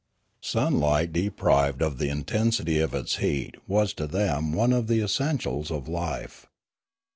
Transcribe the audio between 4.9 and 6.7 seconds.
essentials of life.